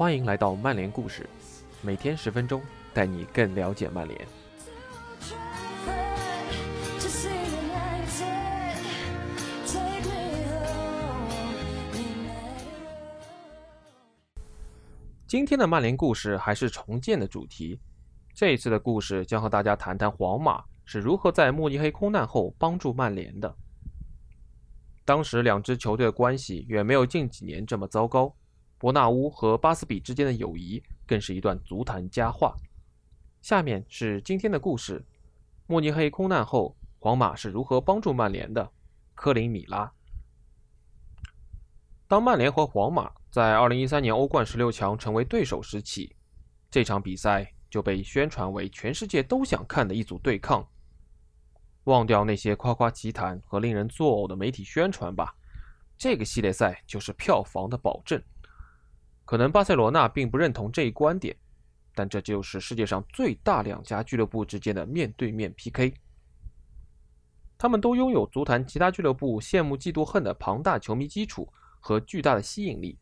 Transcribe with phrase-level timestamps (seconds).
[0.00, 1.28] 欢迎来到曼联故事，
[1.82, 2.62] 每天十分钟，
[2.94, 4.18] 带你更了解曼联。
[15.26, 17.78] 今天的曼联故事还是重建的主题。
[18.32, 23.54] 这一次的故事将和大家谈谈皇马是如何在慕尼黑空难后帮助曼联的。
[25.04, 28.34] 当时两支球队的关系远没有近几年这么糟糕，
[28.80, 32.56] 伯纳乌和巴斯比之间的友谊更是一段足坛佳话。
[33.42, 35.04] 下面是今天的故事：
[35.66, 38.72] 慕尼黑空难后，皇马是如何帮助曼联的？
[39.14, 39.92] 科林米拉。
[42.08, 46.16] 当曼联和皇马在2013年欧冠十六强成为对手时起，
[46.70, 50.66] 这场比赛就被宣传为全世界都想看的一组对抗。
[51.84, 55.34] 忘掉那些夸夸其谈和令人作呕的媒体宣传吧，
[55.98, 58.22] 这个系列赛就是票房的保证。
[59.30, 61.36] 可能巴塞罗那并不认同这一观点，
[61.94, 65.94] 但这就是世界上最大两家俱乐部之间的面对面 PK。
[67.56, 71.48] 他们都拥有足坛其他俱乐部羡慕嫉妒恨的庞大球迷基础。
[71.78, 72.98] 和巨大的吸引力，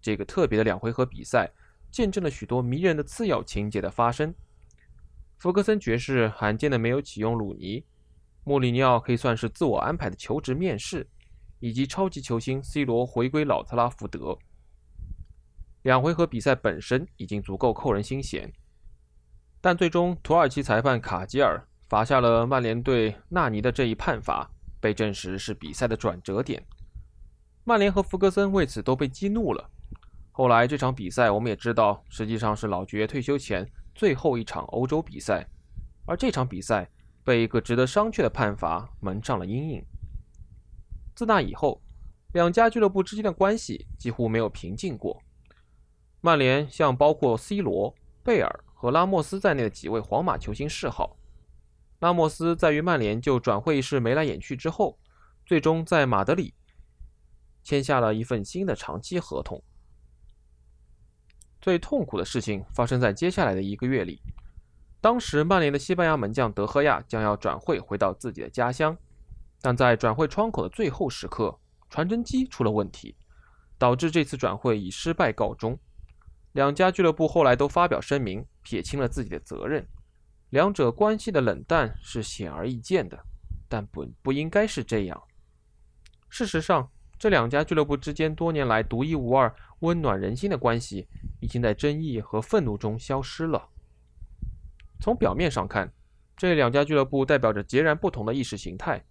[0.00, 1.52] 这个特别的两回合比赛
[1.90, 4.34] 见证了许多迷人的次要情节的发生。
[5.36, 7.84] 福格森爵士罕见的没有启用鲁尼，
[8.44, 11.06] 穆里尼奥可以算是自我安排的求职面试，
[11.60, 14.38] 以及超级球星 C 罗回归老特拉福德。
[15.86, 18.52] 两回合比赛本身已经足够扣人心弦，
[19.60, 26.60] 但最终土耳其裁判卡吉尔罚下了曼联队纳尼的这一判罚，被证实是比赛的转折点。
[27.62, 29.70] 曼联和弗格森为此都被激怒了。
[30.32, 35.46] 后来这场比赛，我们也知道，实际上是老爵退休前最后一场欧洲比赛，
[36.04, 36.90] 而这场比赛
[37.22, 39.86] 被一个值得商榷的判罚蒙上了阴影。
[41.14, 41.80] 自那以后，
[42.32, 45.22] 两家俱乐部之间的关系几乎没有平静过。
[46.26, 51.16] 曼联向包括 C 罗、贝尔和拉莫斯在内的几位皇马球星示好。
[52.00, 54.98] 拉莫斯在与曼联就转会一事眉来眼去之后，
[55.44, 56.52] 最终在马德里。
[57.62, 59.62] 签下了一份新的长期合同。
[61.60, 64.20] 最痛苦的事情发生在接下来的一个月里。
[65.00, 68.98] 当时，曼联的西班牙门将德赫亚将要转会回到自己的家乡，
[69.60, 71.56] 但在转会窗口的最后时刻，
[71.88, 73.14] 传真机出了问题，
[73.78, 75.78] 导致这次转会以失败告终。
[76.56, 79.86] 两家俱乐部后来都发表声明，撇清了自己的责任。
[80.50, 83.16] 两者关系的冷淡是显而易见的，
[83.68, 85.22] 但不不应该是这样。
[86.28, 86.90] 事实上。
[87.18, 91.08] 这两家俱乐部之间多年来独一无二、温暖人心的关系，
[91.40, 93.70] 已经在争议和愤怒中消失了。
[95.00, 95.90] 从表面上看，
[96.36, 99.02] 这两家俱乐部代表着截然不同的意识形态。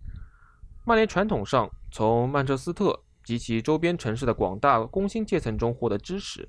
[0.86, 6.48] 曼联传统上从曼彻斯特及其周边城市的广大工薪阶层中获得支持，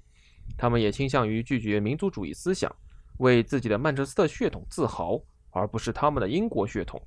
[0.56, 2.74] 他们也倾向于拒绝民族主义思想，
[3.18, 5.20] 为自己的曼彻斯特血统自豪，
[5.50, 7.00] 而不是他们的英国血统。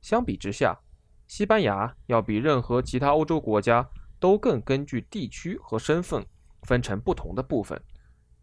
[0.00, 0.76] 相比之下，
[1.26, 3.88] 西班牙要比任何其他欧洲国家
[4.18, 6.24] 都更根据地区和身份
[6.62, 7.80] 分成不同的部分，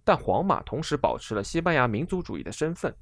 [0.03, 2.95] 但皇马同时保持了西班牙民族主义的身份。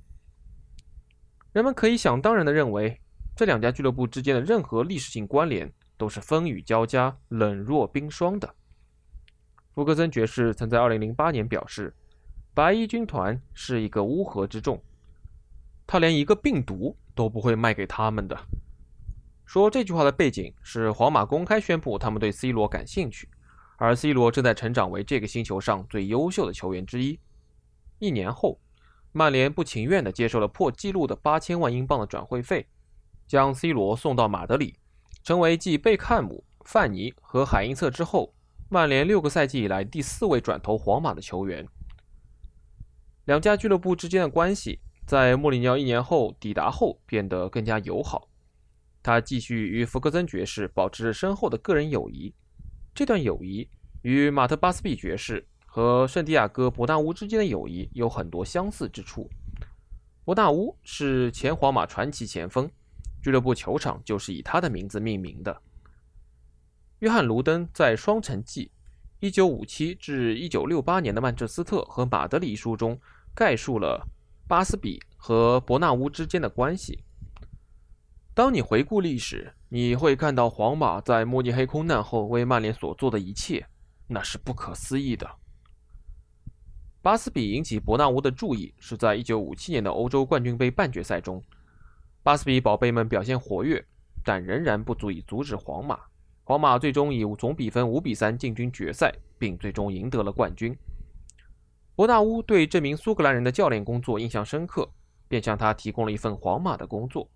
[1.54, 3.00] 人们可以想当然地认为，
[3.36, 8.56] 这两家俱乐部之间的任何历史性关联都是风雨交加、冷若冰霜的。
[9.75, 11.94] 福格森爵士曾在2008年表示
[12.56, 14.81] ：“白衣军团是一个乌合之众，
[15.86, 18.40] 他连一个病毒都不会卖给他们的。”
[19.46, 23.28] 说这句话的背景是，皇马公开宣布他们对 C 罗感兴趣，
[23.75, 27.19] 而 C 罗正在成长为这个星球上最优秀的球员之一。
[28.00, 28.57] 一年后，
[29.12, 32.66] 曼联不情愿地接受了破纪录的八千万英镑的转会费，
[33.28, 34.78] 将 C 罗送到马德里，
[35.22, 38.34] 成为继贝克汉姆、范尼和海因策之后，
[38.68, 41.68] 曼联六个赛季以来第四位转投皇马的球员。
[43.26, 48.28] 两家俱乐部之间的关系在穆里尼奥一年后抵达后变得更加友好。
[49.04, 52.34] 他继续与福格森爵士保持着深厚的个人友谊，
[52.95, 53.69] 这段友谊
[54.01, 59.30] 与马特巴斯比爵士和圣地亚哥伯纳乌之间的友谊有很多相似之处。
[60.24, 62.68] 伯纳乌是前皇马传奇前锋，
[63.22, 65.62] 俱乐部球场就是以他的名字命名的。
[67.00, 68.71] 约翰·卢登在《双城记》
[69.31, 73.00] （1957 至1968年的曼彻斯特和马德里）一书中
[73.33, 74.07] 概述了
[74.47, 77.03] 巴斯比和伯纳乌之间的关系。
[78.33, 83.68] 当你回顾历史，你会看到皇马在慕尼黑空难后为曼联所做的一切，
[84.07, 85.30] 那是不可思议的。
[87.01, 91.44] 巴斯比引起伯纳乌的注意是在1957年的欧洲冠军杯半决赛中，
[92.24, 93.86] 巴斯比宝贝们表现活跃，
[94.24, 96.00] 但仍然不足以阻止皇马。
[96.47, 100.77] 皇马最终以总比分5比3进军决赛，并最终赢得了冠军。
[101.95, 104.88] 伯纳乌对这名苏格兰人的教练工作印象深刻，
[105.27, 107.27] 便向他提供了一份皇马的工作。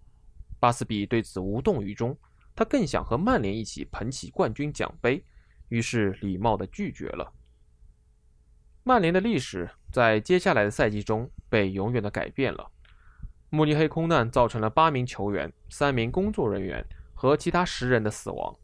[0.60, 2.16] 巴斯比对此无动于衷，
[2.56, 5.26] 他更想和曼联一起捧起冠军奖杯，
[5.70, 7.34] 于是礼貌地拒绝了。
[8.84, 12.70] 曼联的历史在接下来的赛季中被永远的改变了。
[13.50, 16.86] 慕尼黑空难造成了八名球员、三名工作人员
[17.16, 18.56] 和其他十人的死亡，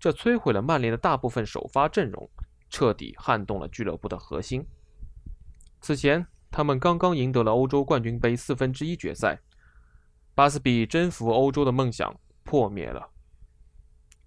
[0.00, 2.28] 这摧毁了曼联的大部分首发阵容，
[2.68, 4.66] 彻底撼动了俱乐部的核心。
[5.80, 9.38] 此前，他们刚刚赢得了欧洲冠军杯四分之一决赛，
[10.34, 13.10] 巴斯比征服欧洲的梦想破灭了。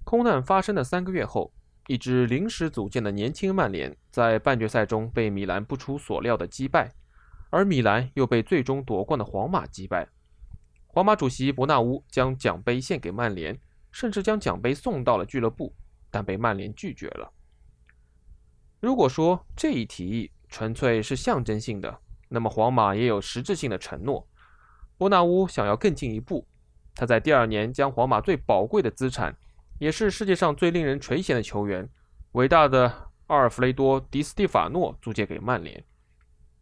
[0.06, 1.52] 空难发生的三个月后。
[1.88, 6.90] 一支临时组建的年轻曼联在半决赛中被米兰不出所料的击败，
[7.50, 10.08] 而米兰又被最终夺冠的皇马击败。
[10.88, 13.60] 皇马主席伯纳乌将奖杯献给曼联，
[13.94, 15.74] 甚至将奖杯送到了俱乐部，
[16.12, 17.32] 但被曼联拒绝了。
[18.82, 24.28] 如果说这一提议纯粹是象征性的，那么皇马也有实质性的承诺。
[24.98, 26.46] 伯纳乌想要更进一步，
[26.94, 29.38] 他在第二年将皇马最宝贵的资产。
[29.80, 31.90] 也是世界上最令人垂涎的球员，
[32.34, 35.84] 伟大的阿尔弗雷多·迪斯蒂法诺租借给曼联。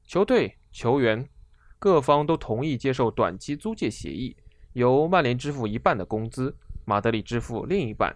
[0.05, 1.29] 球队、球员
[1.77, 4.35] 各方都同意接受短期租借协议，
[4.73, 8.15] 由曼联支付一半的工资，马德里支付另一半。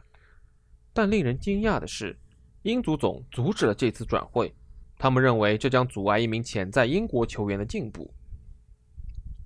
[0.93, 2.17] 但令人惊讶的是，
[2.63, 4.53] 英足总阻止了这次转会，
[4.97, 8.13] 他们认为这将阻碍一名潜在英国球员的进步。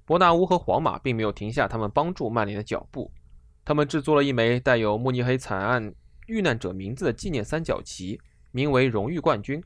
[0.05, 3.11] 伯纳乌和皇马并没有停下他们帮助曼联的脚步。
[3.65, 5.93] 他们制作了一枚带有慕尼黑惨案
[6.25, 8.19] 遇难者名字的纪念三角旗，
[8.51, 9.63] 名为“荣誉冠军”，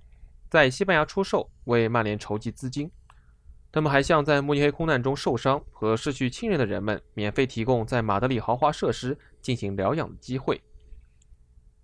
[0.50, 2.92] 在西班牙出售，为曼联筹集资金。
[3.72, 10.60] 他们还向在慕尼黑空难中受伤和失去亲人的人们免费提供在马德里豪华设施进行疗养的机会。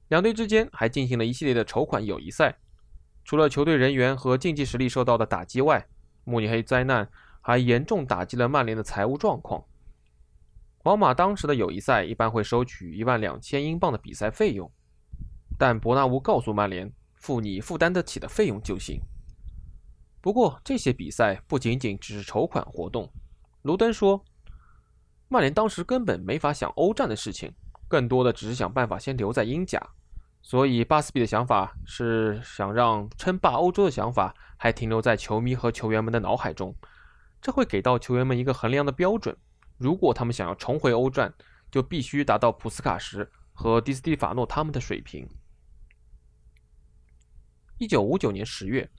[0.08, 2.58] 两队之间还进行了一系列的筹款友谊赛。
[3.24, 5.86] 除了球队人员和竞技实力受到的打击外，
[6.24, 7.08] 慕尼黑灾难
[7.42, 9.64] 还严重打击了曼联的财务状况。
[10.80, 14.72] 皇马当时的友谊赛一般会收取一万两千英镑的比赛费用，
[15.60, 19.00] 但伯纳乌告诉曼联，付你负担得起的费用就行。
[20.22, 23.12] 不过，这些比赛不仅仅只是筹款活动。
[23.62, 24.24] 卢登说，
[25.32, 27.54] 曼联当时根本没法想欧战的事情，
[27.88, 29.80] 更多的只是想办法先留在英甲。
[30.42, 36.76] 所以，巴斯比的想法是想让称霸欧洲的想法还停留在球迷和球员们的脑海中，
[37.40, 39.38] 这会给到球员们一个衡量的标准。
[39.78, 41.32] 如果他们想要重回欧战，
[41.70, 45.30] 就必须达到普斯卡什和迪斯蒂法诺他们的水平。
[47.78, 48.90] 一九五九年十月，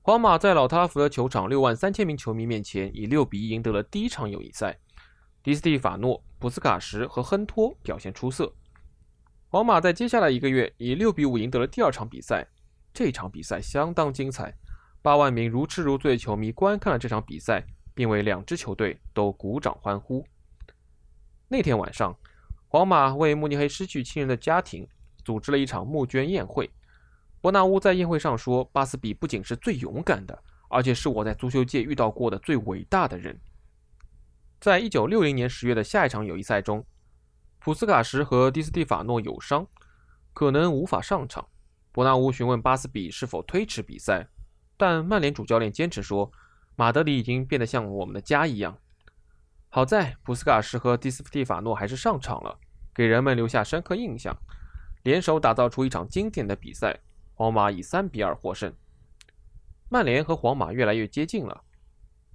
[0.00, 4.78] 皇马在老特拉福德球场六万三千名球迷面前以六比一赢得了第一场友谊赛。
[5.42, 8.52] 迪斯蒂法诺、普斯卡什和亨托表现出色。
[9.48, 12.46] 皇马在接下来一个月以六比五赢得了第二场比赛。
[12.94, 14.54] 这场比赛相当精彩，
[15.00, 17.64] 八万名如痴如醉的球迷观看了这场比赛。
[17.94, 20.26] 并为两支球队都鼓掌欢呼。
[21.48, 22.16] 那天晚上，
[22.66, 24.88] 皇马为慕尼黑失去亲人的家庭
[25.24, 26.70] 组织了一场募捐宴会。
[27.42, 33.38] 伯纳乌在宴会上说：“巴斯比不仅是最勇敢的，而且是我在足球界遇到过的最伟大的人。”
[34.62, 36.86] 在一九六零年十月的下一场友谊赛中，
[37.58, 39.66] 普斯卡什和迪斯蒂法诺有伤，
[40.32, 41.48] 可能无法上场。
[41.90, 44.28] 伯纳乌询问巴斯比是否推迟比赛，
[44.76, 46.30] 但曼联主教练坚持说。
[46.76, 48.78] 马德里已经变得像我们的家一样。
[49.68, 52.60] 好在普斯卡什和迪斯蒂法诺还是上场了，
[52.94, 54.32] 给人们留下深刻印象，
[55.02, 57.00] 联手打造出一场经典的比赛。
[57.34, 58.72] 皇马以三比二获胜。
[59.88, 61.64] 曼联和皇马越来越接近了。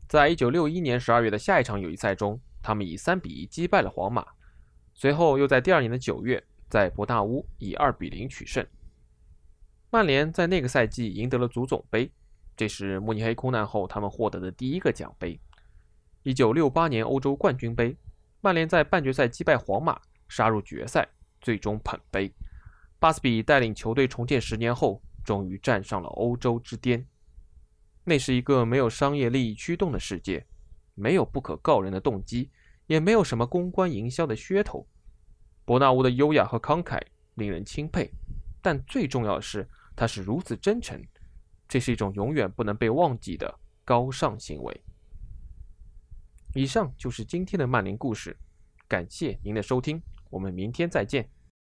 [0.07, 4.25] 在一九六一年十二月的下一场友谊赛中，他们以三比一击败了皇马。
[4.93, 8.65] 随后又在第二年的九月，在伯纳乌以二比零取胜。
[9.89, 12.09] 曼联在那个赛季赢得了足总杯。
[12.55, 15.39] 这是慕尼黑空难后他们获得的第一个奖杯。
[16.23, 17.95] 1968年欧洲冠军杯，
[18.39, 19.99] 曼联在半决赛击败皇马，
[20.29, 21.07] 杀入决赛，
[21.41, 22.33] 最终捧杯。
[22.97, 27.05] 巴斯比带领球队重建十年后，终于站上了欧洲之巅。
[28.07, 30.45] 那是一个没有商业利益驱动的世界，
[30.95, 32.49] 没有不可告人的动机，
[32.85, 34.87] 也没有什么公关营销的噱头。
[35.65, 37.01] 伯纳乌的优雅和慷慨
[37.35, 38.09] 令人钦佩，
[38.61, 41.03] 但最重要的是，他是如此真诚。
[41.67, 44.81] 这是一种永远不能被忘记的高尚行为。
[46.55, 48.37] 以上就是今天的曼联故事，
[48.87, 51.29] 感谢您的收听，我们明天再见。